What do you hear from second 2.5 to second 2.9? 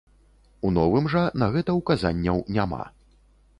няма.